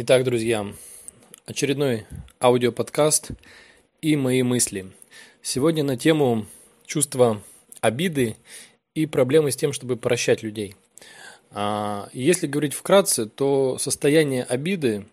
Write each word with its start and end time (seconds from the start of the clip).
Итак, 0.00 0.22
друзья, 0.22 0.64
очередной 1.44 2.06
аудиоподкаст 2.40 3.30
и 4.00 4.14
мои 4.14 4.44
мысли. 4.44 4.92
Сегодня 5.42 5.82
на 5.82 5.96
тему 5.96 6.46
чувства 6.86 7.42
обиды 7.80 8.36
и 8.94 9.06
проблемы 9.06 9.50
с 9.50 9.56
тем, 9.56 9.72
чтобы 9.72 9.96
прощать 9.96 10.44
людей. 10.44 10.76
А, 11.50 12.08
если 12.12 12.46
говорить 12.46 12.74
вкратце, 12.74 13.26
то 13.26 13.76
состояние 13.78 14.44
обиды, 14.44 15.04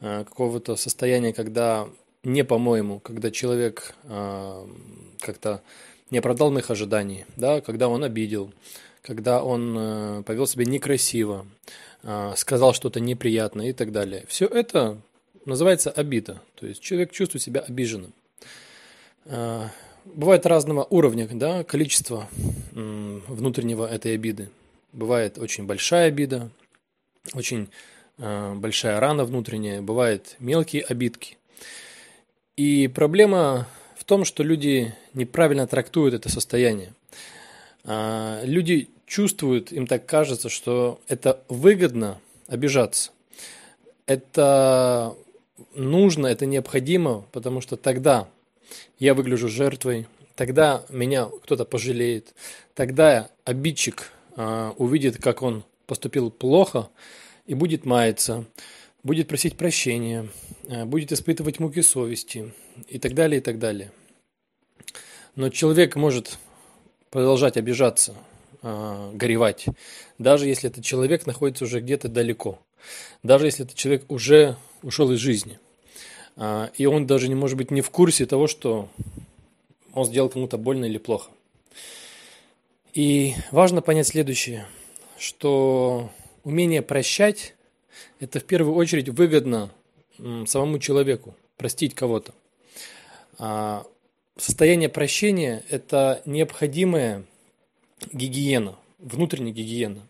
а, 0.00 0.22
какого-то 0.22 0.76
состояния, 0.76 1.32
когда 1.32 1.88
не 2.22 2.44
по-моему, 2.44 3.00
когда 3.00 3.32
человек 3.32 3.92
а, 4.04 4.68
как-то 5.18 5.62
не 6.10 6.18
оправдал 6.18 6.52
моих 6.52 6.70
ожиданий, 6.70 7.24
да, 7.34 7.60
когда 7.60 7.88
он 7.88 8.04
обидел, 8.04 8.52
когда 9.02 9.42
он 9.42 9.74
э, 9.76 10.22
повел 10.24 10.46
себя 10.46 10.64
некрасиво, 10.64 11.46
сказал 12.36 12.74
что-то 12.74 13.00
неприятное 13.00 13.70
и 13.70 13.72
так 13.72 13.92
далее. 13.92 14.24
Все 14.28 14.46
это 14.46 14.98
называется 15.48 15.90
обида. 15.90 16.40
То 16.54 16.66
есть 16.66 16.80
человек 16.80 17.10
чувствует 17.10 17.42
себя 17.42 17.60
обиженным. 17.60 18.12
А, 19.26 19.70
бывает 20.04 20.46
разного 20.46 20.84
уровня, 20.84 21.28
да, 21.30 21.64
количество 21.64 22.28
внутреннего 22.72 23.86
этой 23.86 24.14
обиды. 24.14 24.50
Бывает 24.92 25.38
очень 25.38 25.64
большая 25.64 26.08
обида, 26.08 26.50
очень 27.34 27.68
а, 28.18 28.54
большая 28.54 29.00
рана 29.00 29.24
внутренняя, 29.24 29.82
бывают 29.82 30.36
мелкие 30.38 30.82
обидки. 30.82 31.36
И 32.56 32.88
проблема 32.88 33.68
в 33.96 34.04
том, 34.04 34.24
что 34.24 34.42
люди 34.42 34.94
неправильно 35.14 35.66
трактуют 35.66 36.14
это 36.14 36.28
состояние. 36.28 36.92
Люди 37.88 38.90
чувствуют, 39.06 39.72
им 39.72 39.86
так 39.86 40.04
кажется, 40.04 40.48
что 40.48 41.00
это 41.08 41.42
выгодно 41.48 42.20
обижаться. 42.46 43.12
Это 44.06 45.16
нужно, 45.74 46.26
это 46.26 46.46
необходимо, 46.46 47.24
потому 47.32 47.60
что 47.60 47.76
тогда 47.76 48.28
я 48.98 49.14
выгляжу 49.14 49.48
жертвой, 49.48 50.06
тогда 50.34 50.84
меня 50.88 51.28
кто-то 51.42 51.64
пожалеет, 51.64 52.34
тогда 52.74 53.30
обидчик 53.44 54.12
э, 54.36 54.72
увидит, 54.76 55.20
как 55.20 55.42
он 55.42 55.64
поступил 55.86 56.30
плохо 56.30 56.88
и 57.46 57.54
будет 57.54 57.86
маяться, 57.86 58.44
будет 59.02 59.28
просить 59.28 59.56
прощения, 59.56 60.28
э, 60.68 60.84
будет 60.84 61.12
испытывать 61.12 61.58
муки 61.58 61.82
совести 61.82 62.52
и 62.88 62.98
так 62.98 63.14
далее, 63.14 63.40
и 63.40 63.42
так 63.42 63.58
далее. 63.58 63.90
Но 65.34 65.48
человек 65.48 65.96
может 65.96 66.38
продолжать 67.10 67.56
обижаться, 67.56 68.14
э, 68.62 69.10
горевать, 69.14 69.66
даже 70.18 70.46
если 70.46 70.70
этот 70.70 70.84
человек 70.84 71.26
находится 71.26 71.64
уже 71.64 71.80
где-то 71.80 72.08
далеко, 72.08 72.58
даже 73.22 73.46
если 73.46 73.64
этот 73.64 73.76
человек 73.76 74.04
уже 74.10 74.56
ушел 74.82 75.10
из 75.12 75.18
жизни, 75.18 75.58
э, 76.36 76.68
и 76.76 76.86
он 76.86 77.06
даже 77.06 77.28
не 77.28 77.34
может 77.34 77.56
быть 77.56 77.70
не 77.70 77.80
в 77.80 77.90
курсе 77.90 78.26
того, 78.26 78.46
что 78.46 78.88
он 79.92 80.04
сделал 80.04 80.28
кому-то 80.28 80.58
больно 80.58 80.84
или 80.84 80.98
плохо. 80.98 81.30
И 82.94 83.34
важно 83.50 83.82
понять 83.82 84.08
следующее, 84.08 84.66
что 85.18 86.10
умение 86.44 86.82
прощать– 86.82 87.54
это 88.20 88.40
в 88.40 88.44
первую 88.44 88.74
очередь 88.74 89.08
выгодно 89.08 89.70
самому 90.46 90.78
человеку, 90.78 91.36
простить 91.56 91.94
кого-то. 91.94 92.34
Состояние 94.38 94.88
прощения– 94.88 95.64
это 95.68 96.22
необходимое 96.24 97.24
гигиена, 98.12 98.76
внутренняя 99.00 99.52
гигиена. 99.52 100.06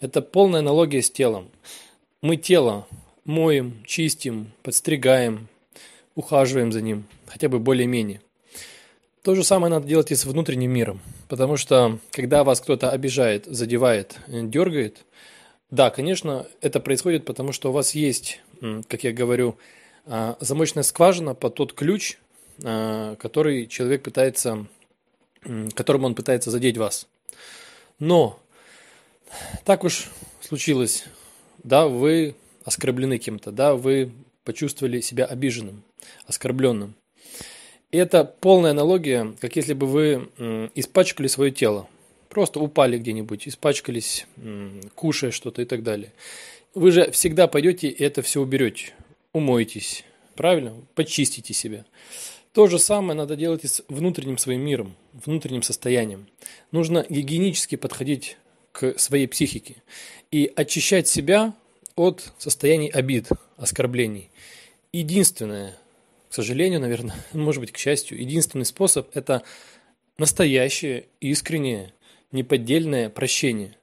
Это 0.00 0.22
полная 0.22 0.60
аналогия 0.60 1.02
с 1.02 1.10
телом. 1.10 1.50
Мы 2.22 2.38
тело 2.38 2.86
моем, 3.26 3.84
чистим, 3.84 4.52
подстригаем, 4.62 5.48
ухаживаем 6.14 6.72
за 6.72 6.80
ним, 6.80 7.04
хотя 7.26 7.50
бы 7.50 7.58
более-менее. 7.58 8.22
То 9.22 9.34
же 9.34 9.44
самое 9.44 9.70
надо 9.70 9.86
делать 9.86 10.10
и 10.12 10.14
с 10.14 10.24
внутренним 10.24 10.70
миром, 10.70 11.02
потому 11.28 11.58
что 11.58 11.98
когда 12.10 12.44
вас 12.44 12.62
кто-то 12.62 12.90
обижает, 12.90 13.44
задевает, 13.44 14.16
дергает, 14.28 15.04
да, 15.70 15.90
конечно, 15.90 16.46
это 16.62 16.80
происходит, 16.80 17.26
потому 17.26 17.52
что 17.52 17.68
у 17.68 17.72
вас 17.72 17.94
есть, 17.94 18.40
как 18.88 19.04
я 19.04 19.12
говорю, 19.12 19.58
а, 20.06 20.38
замочная 20.40 20.84
скважина 20.84 21.34
под 21.34 21.56
тот 21.56 21.74
ключ, 21.74 22.16
который 22.60 23.66
человек 23.66 24.02
пытается, 24.02 24.66
которым 25.74 26.04
он 26.04 26.14
пытается 26.14 26.50
задеть 26.50 26.76
вас. 26.76 27.06
Но 27.98 28.40
так 29.64 29.84
уж 29.84 30.08
случилось, 30.40 31.04
да, 31.62 31.86
вы 31.86 32.34
оскорблены 32.64 33.18
кем-то, 33.18 33.50
да, 33.50 33.74
вы 33.74 34.12
почувствовали 34.44 35.00
себя 35.00 35.24
обиженным, 35.24 35.82
оскорбленным. 36.26 36.94
Это 37.90 38.24
полная 38.24 38.72
аналогия, 38.72 39.34
как 39.40 39.56
если 39.56 39.72
бы 39.72 39.86
вы 39.86 40.28
испачкали 40.74 41.26
свое 41.26 41.50
тело, 41.50 41.88
просто 42.28 42.60
упали 42.60 42.98
где-нибудь, 42.98 43.48
испачкались, 43.48 44.26
кушая 44.94 45.30
что-то 45.30 45.62
и 45.62 45.64
так 45.64 45.82
далее. 45.82 46.12
Вы 46.74 46.90
же 46.90 47.10
всегда 47.10 47.48
пойдете 47.48 47.88
и 47.88 48.02
это 48.02 48.20
все 48.22 48.42
уберете, 48.42 48.92
умоетесь, 49.32 50.04
правильно? 50.36 50.74
Почистите 50.94 51.54
себя. 51.54 51.86
То 52.58 52.66
же 52.66 52.80
самое 52.80 53.16
надо 53.16 53.36
делать 53.36 53.62
и 53.62 53.68
с 53.68 53.84
внутренним 53.86 54.36
своим 54.36 54.62
миром, 54.62 54.96
внутренним 55.12 55.62
состоянием. 55.62 56.26
Нужно 56.72 57.06
гигиенически 57.08 57.76
подходить 57.76 58.36
к 58.72 58.98
своей 58.98 59.28
психике 59.28 59.76
и 60.32 60.52
очищать 60.56 61.06
себя 61.06 61.54
от 61.94 62.32
состояний 62.36 62.88
обид, 62.88 63.28
оскорблений. 63.58 64.30
Единственное, 64.92 65.78
к 66.28 66.34
сожалению, 66.34 66.80
наверное, 66.80 67.14
может 67.32 67.60
быть, 67.60 67.70
к 67.70 67.78
счастью, 67.78 68.18
единственный 68.18 68.64
способ– 68.64 69.08
это 69.14 69.44
настоящее, 70.18 71.04
искреннее, 71.20 71.94
неподдельное 72.32 73.08
прощение. 73.08 73.76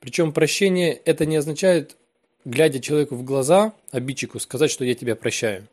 Причем 0.00 0.32
прощение– 0.32 0.94
это 1.04 1.26
не 1.26 1.36
означает, 1.36 1.98
глядя 2.46 2.80
человеку 2.80 3.14
в 3.14 3.24
глаза, 3.24 3.74
обидчику, 3.90 4.40
сказать, 4.40 4.70
что 4.70 4.86
я 4.86 4.94
тебя 4.94 5.16
прощаю. 5.16 5.68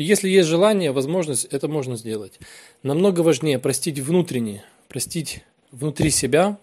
Если 0.00 0.28
есть 0.28 0.48
желание, 0.48 0.92
возможность, 0.92 1.46
это 1.46 1.66
можно 1.66 1.96
сделать. 1.96 2.38
Намного 2.84 3.22
важнее 3.22 3.58
простить 3.58 3.98
внутренне, 3.98 4.62
простить 4.86 5.42
внутри 5.72 6.10
себя 6.10 6.56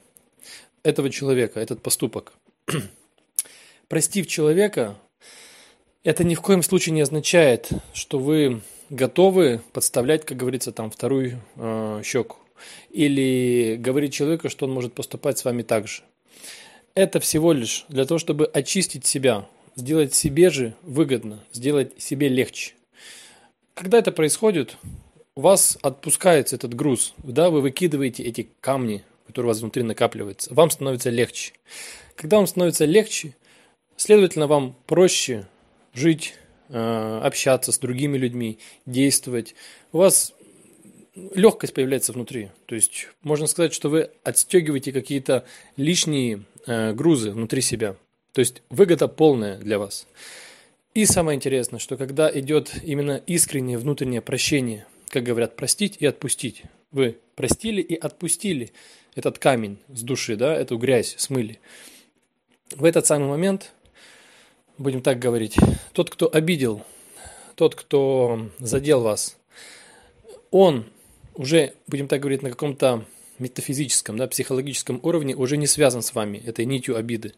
этого 0.83 1.09
человека, 1.09 1.59
этот 1.59 1.81
поступок. 1.81 2.31
Простив 3.89 4.27
человека, 4.27 4.95
это 6.05 6.23
ни 6.23 6.33
в 6.33 6.39
коем 6.39 6.63
случае 6.63 6.93
не 6.93 7.01
означает, 7.01 7.71
что 7.93 8.19
вы 8.19 8.61
готовы 8.89 9.59
подставлять, 9.73 10.25
как 10.25 10.37
говорится, 10.37 10.71
там 10.71 10.89
вторую 10.89 11.41
э, 11.57 12.01
щеку. 12.05 12.37
Или 12.89 13.75
говорить 13.77 14.13
человеку, 14.13 14.47
что 14.47 14.65
он 14.65 14.71
может 14.71 14.93
поступать 14.93 15.37
с 15.37 15.43
вами 15.43 15.61
так 15.61 15.89
же. 15.89 16.03
Это 16.93 17.19
всего 17.19 17.51
лишь 17.51 17.85
для 17.89 18.05
того, 18.05 18.17
чтобы 18.17 18.45
очистить 18.45 19.05
себя, 19.05 19.45
сделать 19.75 20.13
себе 20.13 20.49
же 20.49 20.73
выгодно, 20.83 21.43
сделать 21.51 22.01
себе 22.01 22.29
легче. 22.29 22.75
Когда 23.75 23.99
это 23.99 24.13
происходит, 24.13 24.77
у 25.35 25.41
вас 25.41 25.77
отпускается 25.81 26.55
этот 26.55 26.73
груз, 26.73 27.13
да, 27.17 27.49
вы 27.49 27.59
выкидываете 27.59 28.23
эти 28.23 28.49
камни, 28.61 29.03
которые 29.27 29.49
у 29.49 29.51
вас 29.51 29.59
внутри 29.59 29.83
накапливаются, 29.83 30.53
вам 30.53 30.69
становится 30.71 31.09
легче. 31.09 31.51
Когда 32.15 32.37
вам 32.37 32.47
становится 32.47 32.85
легче, 32.85 33.35
следовательно, 33.97 34.47
вам 34.47 34.77
проще 34.87 35.45
жить, 35.93 36.35
э, 36.69 37.19
общаться 37.21 37.73
с 37.73 37.77
другими 37.77 38.17
людьми, 38.17 38.59
действовать. 38.85 39.55
У 39.91 39.97
вас 39.97 40.33
легкость 41.13 41.73
появляется 41.73 42.13
внутри. 42.13 42.51
То 42.67 42.75
есть 42.75 43.09
можно 43.23 43.45
сказать, 43.45 43.73
что 43.73 43.89
вы 43.89 44.09
отстегиваете 44.23 44.93
какие-то 44.93 45.43
лишние 45.75 46.43
э, 46.65 46.93
грузы 46.93 47.31
внутри 47.31 47.61
себя. 47.61 47.97
То 48.31 48.39
есть 48.39 48.61
выгода 48.69 49.09
полная 49.09 49.57
для 49.57 49.79
вас. 49.79 50.07
И 50.95 51.05
самое 51.05 51.35
интересное, 51.35 51.77
что 51.77 51.97
когда 51.97 52.31
идет 52.39 52.71
именно 52.81 53.21
искреннее 53.27 53.77
внутреннее 53.77 54.21
прощение, 54.21 54.87
как 55.09 55.23
говорят, 55.23 55.57
простить 55.57 55.97
и 55.99 56.05
отпустить. 56.05 56.63
Вы 56.91 57.17
простили 57.35 57.81
и 57.81 57.95
отпустили 57.95 58.71
этот 59.13 59.37
камень 59.37 59.77
с 59.89 60.03
души, 60.03 60.37
да, 60.37 60.55
эту 60.55 60.77
грязь 60.77 61.15
смыли. 61.17 61.59
В 62.71 62.85
этот 62.85 63.05
самый 63.05 63.27
момент, 63.27 63.73
будем 64.77 65.01
так 65.01 65.19
говорить, 65.19 65.57
тот, 65.91 66.09
кто 66.09 66.33
обидел, 66.33 66.81
тот, 67.55 67.75
кто 67.75 68.49
задел 68.59 69.01
вас, 69.01 69.37
он 70.49 70.85
уже, 71.33 71.73
будем 71.87 72.07
так 72.07 72.21
говорить, 72.21 72.41
на 72.41 72.51
каком-то 72.51 73.05
метафизическом, 73.37 74.15
да, 74.15 74.27
психологическом 74.27 75.01
уровне 75.03 75.35
уже 75.35 75.57
не 75.57 75.67
связан 75.67 76.01
с 76.01 76.15
вами, 76.15 76.37
этой 76.37 76.63
нитью 76.63 76.95
обиды. 76.95 77.33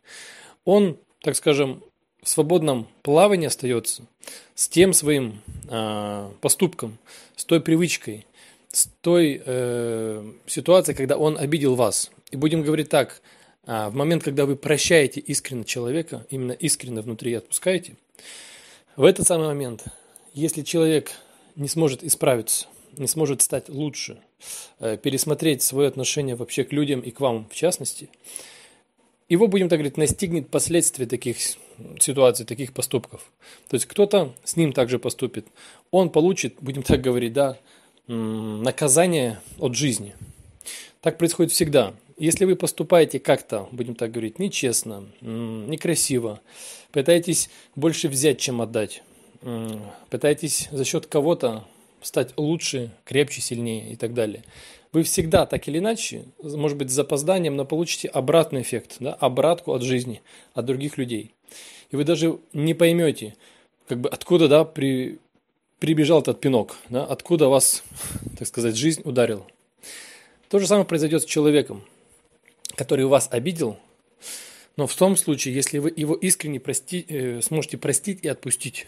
Он, 0.64 1.00
так 1.22 1.36
скажем, 1.36 1.84
в 2.28 2.30
свободном 2.30 2.90
плавании 3.04 3.48
остается 3.48 4.04
с 4.54 4.68
тем 4.68 4.92
своим 4.92 5.42
э, 5.70 6.30
поступком, 6.42 6.98
с 7.38 7.46
той 7.46 7.62
привычкой, 7.62 8.26
с 8.70 8.90
той 9.00 9.42
э, 9.46 10.34
ситуацией, 10.46 10.98
когда 10.98 11.16
он 11.16 11.38
обидел 11.38 11.76
вас. 11.76 12.12
И 12.30 12.36
будем 12.36 12.64
говорить 12.64 12.90
так, 12.90 13.22
э, 13.66 13.88
в 13.88 13.96
момент, 13.96 14.26
когда 14.26 14.46
вы 14.46 14.58
прощаете 14.58 15.22
искренне 15.22 15.64
человека, 15.64 16.28
именно 16.30 16.52
искренне 16.52 17.00
внутри 17.00 17.34
отпускаете, 17.34 17.96
В 18.98 19.06
этот 19.06 19.26
самый 19.26 19.48
момент, 19.48 19.86
если 20.34 20.64
человек 20.64 21.12
не 21.56 21.70
сможет 21.70 22.04
исправиться, 22.04 22.68
не 22.98 23.08
сможет 23.08 23.42
стать 23.42 23.70
лучше, 23.70 24.18
э, 24.80 24.98
пересмотреть 24.98 25.62
свое 25.62 25.88
отношение 25.88 26.36
вообще 26.36 26.66
к 26.66 26.74
людям 26.74 27.00
и 27.00 27.12
к 27.12 27.22
вам 27.22 27.48
в 27.50 27.56
частности, 27.56 28.10
его, 29.30 29.48
будем 29.48 29.70
так 29.70 29.80
говорить, 29.80 29.98
настигнет 29.98 30.50
последствия 30.50 31.06
таких 31.06 31.38
ситуаций, 32.00 32.46
таких 32.46 32.74
поступков. 32.74 33.32
То 33.68 33.76
есть 33.76 33.86
кто-то 33.86 34.34
с 34.44 34.56
ним 34.56 34.74
также 34.74 35.00
поступит. 35.00 35.48
Он 35.92 36.10
получит, 36.10 36.56
будем 36.62 36.84
так 36.84 37.02
говорить, 37.02 37.34
да, 37.34 37.58
наказание 38.08 39.42
от 39.60 39.76
жизни. 39.76 40.16
Так 41.02 41.18
происходит 41.18 41.52
всегда. 41.52 41.94
Если 42.18 42.46
вы 42.46 42.56
поступаете 42.56 43.20
как-то, 43.20 43.68
будем 43.72 43.94
так 43.94 44.12
говорить, 44.12 44.40
нечестно, 44.40 45.06
некрасиво, 45.22 46.42
пытаетесь 46.92 47.50
больше 47.76 48.08
взять, 48.08 48.40
чем 48.40 48.62
отдать, 48.62 49.04
пытаетесь 50.10 50.68
за 50.72 50.84
счет 50.84 51.06
кого-то 51.06 51.66
стать 52.08 52.34
лучше, 52.38 52.92
крепче, 53.06 53.42
сильнее 53.42 53.92
и 53.92 53.96
так 53.96 54.14
далее. 54.14 54.44
Вы 54.94 55.04
всегда, 55.04 55.46
так 55.46 55.68
или 55.68 55.80
иначе, 55.80 56.26
может 56.42 56.78
быть, 56.78 56.90
с 56.90 56.94
запозданием, 56.94 57.56
но 57.56 57.66
получите 57.66 58.08
обратный 58.08 58.62
эффект, 58.62 58.96
да, 59.00 59.14
обратку 59.14 59.74
от 59.74 59.82
жизни, 59.84 60.22
от 60.54 60.66
других 60.66 60.98
людей. 60.98 61.34
И 61.92 61.96
вы 61.96 62.04
даже 62.04 62.40
не 62.54 62.74
поймете, 62.74 63.36
как 63.88 64.00
бы 64.00 64.10
откуда 64.10 64.48
да, 64.48 64.64
при, 64.64 65.20
прибежал 65.80 66.22
этот 66.22 66.40
пинок, 66.40 66.78
да, 66.90 67.06
откуда 67.06 67.48
вас, 67.50 67.84
так 68.38 68.48
сказать, 68.48 68.76
жизнь 68.76 69.02
ударила. 69.04 69.46
То 70.50 70.60
же 70.60 70.68
самое 70.68 70.86
произойдет 70.86 71.24
с 71.24 71.26
человеком, 71.26 71.84
который 72.76 73.06
вас 73.06 73.28
обидел, 73.32 73.78
но 74.78 74.88
в 74.88 74.96
том 74.96 75.18
случае, 75.18 75.56
если 75.56 75.80
вы 75.80 75.92
его 75.96 76.14
искренне 76.14 76.60
прости, 76.60 77.06
э, 77.08 77.42
сможете 77.42 77.78
простить 77.78 78.20
и 78.24 78.28
отпустить. 78.28 78.88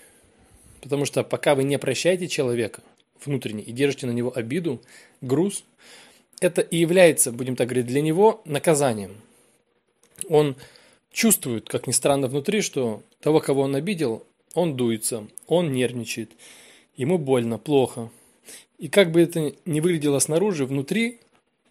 Потому 0.82 1.06
что 1.06 1.24
пока 1.24 1.56
вы 1.56 1.64
не 1.64 1.78
прощаете 1.78 2.28
человека 2.28 2.82
внутренне 3.24 3.64
и 3.64 3.72
держите 3.72 4.08
на 4.08 4.12
него 4.12 4.32
обиду, 4.36 4.82
груз, 5.22 5.64
это 6.40 6.62
и 6.62 6.78
является, 6.78 7.32
будем 7.32 7.56
так 7.56 7.68
говорить, 7.68 7.88
для 7.88 8.02
него 8.02 8.42
наказанием. 8.46 9.16
Он 10.30 10.56
чувствует, 11.12 11.68
как 11.68 11.88
ни 11.88 11.92
странно, 11.92 12.28
внутри, 12.28 12.62
что 12.62 13.04
того, 13.22 13.40
кого 13.40 13.64
он 13.64 13.76
обидел, 13.76 14.26
он 14.54 14.76
дуется, 14.76 15.28
он 15.48 15.74
нервничает, 15.74 16.32
ему 16.96 17.18
больно, 17.18 17.58
плохо. 17.58 18.10
И 18.78 18.88
как 18.88 19.12
бы 19.12 19.22
это 19.22 19.54
ни 19.66 19.80
выглядело 19.80 20.20
снаружи, 20.20 20.66
внутри 20.66 21.20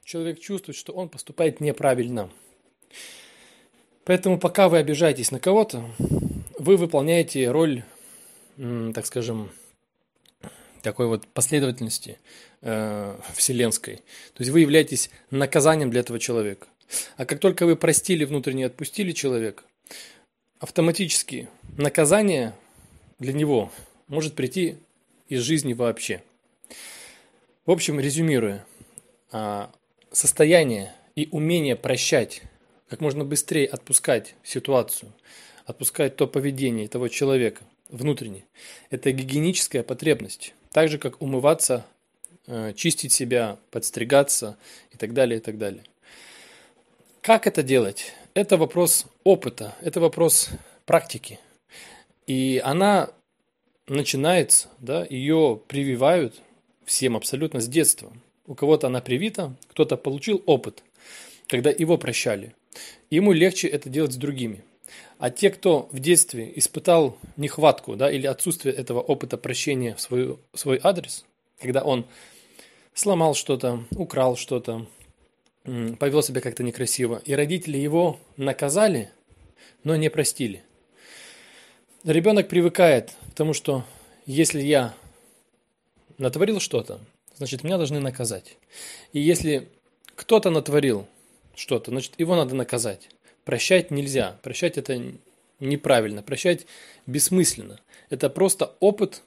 человек 0.05 0.41
чувствует, 0.41 0.77
что 0.77 0.93
он 0.93 1.09
поступает 1.09 1.61
неправильно. 1.61 2.31
Поэтому 4.05 4.39
пока 4.39 4.69
вы 4.69 4.79
обижаетесь 4.79 5.31
на 5.31 5.41
кого-то, 5.41 5.85
вы 6.59 6.77
выполняете 6.77 7.51
роль, 7.51 7.83
так 8.57 9.07
скажем, 9.07 9.51
такой 10.83 11.07
вот 11.07 11.27
последовательности 11.27 12.19
э, 12.63 13.17
вселенской. 13.35 13.97
То 14.35 14.41
есть 14.41 14.51
вы 14.51 14.61
являетесь 14.61 15.11
наказанием 15.31 15.91
для 15.91 16.01
этого 16.01 16.19
человека. 16.19 16.67
А 17.17 17.27
как 17.27 17.39
только 17.39 17.67
вы 17.67 17.77
простили 17.77 18.25
внутренне 18.25 18.67
отпустили 18.67 19.13
человека, 19.13 19.65
автоматически 20.59 21.49
наказание 21.77 22.55
для 23.19 23.33
него 23.33 23.71
может 24.07 24.35
прийти 24.35 24.77
из 25.29 25.43
жизни 25.43 25.75
вообще. 25.75 26.23
В 27.67 27.71
общем, 27.71 28.01
резюмируя, 28.01 28.65
а, 29.31 29.71
состояние 30.11 30.95
и 31.15 31.29
умение 31.31 31.77
прощать, 31.77 32.43
как 32.89 33.01
можно 33.01 33.25
быстрее 33.25 33.67
отпускать 33.67 34.35
ситуацию, 34.43 35.13
отпускать 35.67 36.17
то 36.17 36.27
поведение 36.27 36.89
того 36.89 37.09
человека 37.09 37.63
внутренне, 37.91 38.45
это 38.91 39.13
гигиеническая 39.13 39.83
потребность. 39.83 40.55
Так 40.73 40.89
же, 40.89 40.99
как 40.99 41.23
умываться, 41.23 41.87
э, 42.47 42.73
чистить 42.75 43.13
себя, 43.13 43.59
подстригаться 43.71 44.57
и 44.93 44.97
так 44.97 45.15
далее, 45.15 45.39
и 45.39 45.43
так 45.43 45.59
далее. 45.59 45.85
Как 47.23 47.47
это 47.47 47.63
делать? 47.63 48.13
Это 48.35 48.57
вопрос 48.57 49.07
опыта, 49.25 49.75
это 49.81 50.01
вопрос 50.01 50.51
практики. 50.87 51.39
И 52.27 52.61
она 52.65 53.11
начинается, 53.87 54.69
да, 54.79 55.07
ее 55.09 55.61
прививают 55.67 56.41
всем 56.85 57.17
абсолютно 57.17 57.61
с 57.61 57.69
детства. 57.69 58.13
У 58.47 58.55
кого-то 58.55 58.87
она 58.87 59.01
привита, 59.01 59.55
кто-то 59.69 59.97
получил 59.97 60.43
опыт, 60.47 60.83
когда 61.47 61.71
его 61.71 61.99
прощали. 61.99 62.55
Ему 63.11 63.33
легче 63.33 63.69
это 63.69 63.89
делать 63.89 64.13
с 64.13 64.17
другими. 64.17 64.63
А 65.19 65.31
те, 65.31 65.51
кто 65.51 65.89
в 65.91 65.99
детстве 65.99 66.53
испытал 66.57 67.19
нехватку 67.37 67.97
да, 67.97 68.11
или 68.11 68.27
отсутствие 68.27 68.75
этого 68.75 69.01
опыта 69.01 69.37
прощения 69.37 69.95
в 69.95 70.01
свой, 70.01 70.39
свой 70.55 70.81
адрес, 70.83 71.25
когда 71.61 71.83
он 71.83 72.07
сломал 72.95 73.35
что-то, 73.35 73.85
украл 73.91 74.37
что-то, 74.37 74.87
повел 75.99 76.23
себя 76.23 76.41
как-то 76.41 76.63
некрасиво, 76.63 77.21
и 77.25 77.35
родители 77.35 77.77
его 77.77 78.21
наказали, 78.37 79.11
но 79.83 79.97
не 79.97 80.09
простили. 80.09 80.63
Ребенок 82.05 82.49
привыкает 82.49 83.15
к 83.33 83.35
тому, 83.35 83.55
что 83.55 83.85
если 84.25 84.61
я 84.61 84.95
натворил 86.17 86.61
что-то, 86.61 87.01
значит, 87.37 87.65
меня 87.65 87.77
должны 87.77 87.99
наказать. 87.99 88.57
И 89.13 89.21
если 89.21 89.69
кто-то 90.15 90.51
натворил 90.51 91.07
что-то, 91.57 91.91
значит, 91.91 92.13
его 92.19 92.37
надо 92.37 92.55
наказать. 92.55 93.09
Прощать 93.49 93.91
нельзя. 93.91 94.39
Прощать 94.43 94.77
это 94.77 95.03
неправильно. 95.59 96.23
Прощать 96.23 96.67
бессмысленно. 97.07 97.81
Это 98.11 98.29
просто 98.29 98.75
опыт 98.79 99.23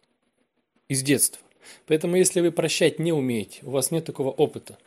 из 0.87 1.01
детства. 1.01 1.41
Поэтому, 1.87 2.15
если 2.17 2.39
вы 2.39 2.51
прощать 2.51 2.99
не 2.99 3.11
умеете, 3.11 3.61
у 3.63 3.71
вас 3.71 3.89
нет 3.89 4.05
такого 4.05 4.29
опыта, 4.29 4.77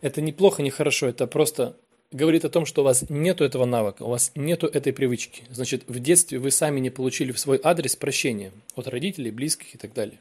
это 0.00 0.20
не 0.20 0.32
плохо, 0.32 0.64
не 0.64 0.70
хорошо, 0.70 1.06
это 1.06 1.28
просто 1.28 1.76
говорит 2.10 2.44
о 2.44 2.48
том, 2.48 2.66
что 2.66 2.80
у 2.82 2.84
вас 2.84 3.08
нет 3.08 3.40
этого 3.40 3.66
навыка, 3.66 4.02
у 4.02 4.08
вас 4.08 4.32
нет 4.34 4.64
этой 4.64 4.92
привычки. 4.92 5.44
Значит, 5.48 5.84
в 5.86 6.00
детстве 6.00 6.40
вы 6.40 6.50
сами 6.50 6.80
не 6.80 6.90
получили 6.90 7.30
в 7.30 7.38
свой 7.38 7.60
адрес 7.62 7.94
прощения 7.94 8.50
от 8.74 8.88
родителей, 8.88 9.30
близких 9.30 9.76
и 9.76 9.78
так 9.78 9.92
далее. 9.94 10.18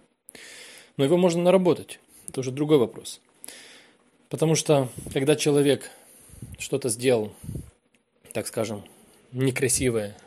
Но 0.97 1.03
его 1.03 1.17
можно 1.17 1.41
наработать. 1.41 1.99
Это 2.29 2.41
уже 2.41 2.51
другой 2.51 2.77
вопрос. 2.77 3.21
Потому 4.29 4.53
что, 4.53 4.87
когда 5.11 5.35
человек 5.35 5.89
что-то 6.59 6.89
сделал, 6.89 7.33
так 8.33 8.47
скажем, 8.47 8.83
некрасивое, 9.31 10.17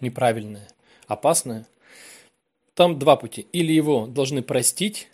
неправильное, 0.00 0.68
опасное, 1.06 1.66
там 2.74 2.98
два 2.98 3.16
пути. 3.16 3.46
Или 3.52 3.72
его 3.72 4.06
должны 4.06 4.42
простить, 4.42 5.08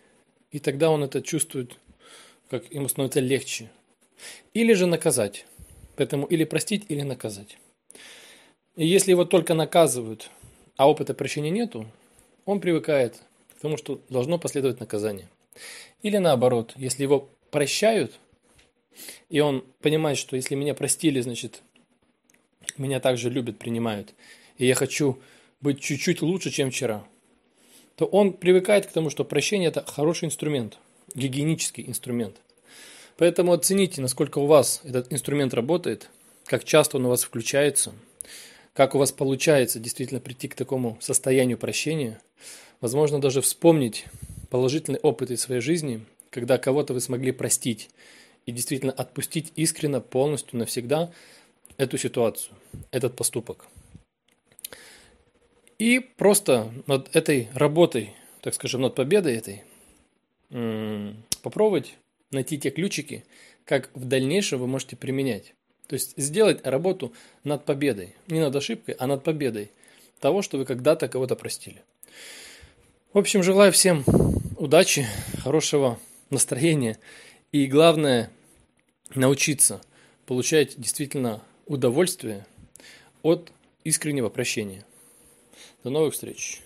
и 0.50 0.58
тогда 0.58 0.90
он 0.90 1.04
это 1.04 1.22
чувствует, 1.22 1.76
как 2.50 2.70
ему 2.72 2.88
становится 2.88 3.20
легче. 3.20 3.70
Или 4.54 4.74
же 4.74 4.86
наказать. 4.86 5.46
Поэтому 5.96 6.26
или 6.26 6.44
простить, 6.44 6.84
или 6.88 7.02
наказать. 7.02 7.58
И 8.76 8.86
если 8.86 9.10
его 9.10 9.24
только 9.24 9.54
наказывают, 9.54 10.30
а 10.76 10.88
опыта 10.88 11.14
прощения 11.14 11.50
нету, 11.50 11.86
он 12.44 12.60
привыкает 12.60 13.20
к 13.56 13.60
тому, 13.60 13.76
что 13.76 14.00
должно 14.08 14.38
последовать 14.38 14.80
наказание. 14.80 15.28
Или 16.02 16.16
наоборот, 16.16 16.72
если 16.76 17.02
его 17.02 17.28
прощают, 17.50 18.18
и 19.28 19.40
он 19.40 19.64
понимает, 19.80 20.18
что 20.18 20.36
если 20.36 20.54
меня 20.54 20.74
простили, 20.74 21.20
значит, 21.20 21.62
меня 22.78 23.00
также 23.00 23.30
любят, 23.30 23.58
принимают, 23.58 24.14
и 24.58 24.66
я 24.66 24.74
хочу 24.74 25.18
быть 25.60 25.80
чуть-чуть 25.80 26.22
лучше, 26.22 26.50
чем 26.50 26.70
вчера, 26.70 27.04
то 27.96 28.06
он 28.06 28.32
привыкает 28.32 28.86
к 28.86 28.92
тому, 28.92 29.10
что 29.10 29.24
прощение– 29.24 29.68
это 29.70 29.84
хороший 29.86 30.26
инструмент, 30.26 30.78
гигиенический 31.14 31.84
инструмент. 31.86 32.36
Поэтому 33.16 33.52
оцените, 33.52 34.00
насколько 34.00 34.38
у 34.38 34.46
вас 34.46 34.80
этот 34.84 35.12
инструмент 35.12 35.54
работает, 35.54 36.08
как 36.46 36.64
часто 36.64 36.96
он 36.96 37.06
у 37.06 37.10
вас 37.10 37.22
включается, 37.22 37.92
как 38.74 38.94
у 38.94 38.98
вас 38.98 39.12
получается 39.12 39.78
действительно 39.78 40.20
прийти 40.20 40.48
к 40.48 40.54
такому 40.54 40.96
состоянию 41.00 41.58
прощения. 41.58 42.20
Возможно, 42.80 43.20
даже 43.20 43.40
вспомнить 43.40 44.06
положительный 44.50 44.98
опыт 45.00 45.30
из 45.30 45.42
своей 45.42 45.60
жизни, 45.60 46.04
когда 46.30 46.58
кого-то 46.58 46.94
вы 46.94 47.00
смогли 47.00 47.30
простить 47.30 47.90
и 48.46 48.52
действительно 48.52 48.92
отпустить 48.92 49.52
искренно, 49.54 50.00
полностью, 50.00 50.58
навсегда– 50.58 51.12
эту 51.82 51.98
ситуацию, 51.98 52.54
этот 52.90 53.16
поступок. 53.16 53.66
И 55.78 55.98
просто 55.98 56.72
над 56.86 57.14
этой 57.14 57.48
работой, 57.54 58.14
так 58.40 58.54
скажем, 58.54 58.82
над 58.82 58.94
победой 58.94 59.36
этой, 59.36 59.64
попробовать 61.42 61.94
найти 62.30 62.56
те 62.56 62.70
ключики, 62.70 63.24
как 63.64 63.90
в 63.94 64.04
дальнейшем 64.04 64.60
вы 64.60 64.68
можете 64.68 64.96
применять. 64.96 65.54
То 65.88 65.94
есть 65.94 66.14
сделать 66.16 66.64
работу 66.64 67.12
над 67.42 67.64
победой. 67.64 68.14
Не 68.28 68.40
над 68.40 68.54
ошибкой, 68.54 68.94
а 68.98 69.06
над 69.06 69.24
победой 69.24 69.70
того, 70.20 70.40
что 70.42 70.58
вы 70.58 70.64
когда-то 70.64 71.08
кого-то 71.08 71.34
простили. 71.34 71.82
В 73.12 73.18
общем, 73.18 73.42
желаю 73.42 73.72
всем 73.72 74.04
удачи, 74.56 75.06
хорошего 75.42 75.98
настроения 76.30 76.98
и 77.50 77.66
главное 77.66 78.30
научиться 79.14 79.82
получать 80.26 80.80
действительно 80.80 81.42
удовольствие 81.66 82.46
от 83.22 83.52
искреннего 83.84 84.28
прощения. 84.28 84.84
До 85.84 85.90
новых 85.90 86.14
встреч! 86.14 86.62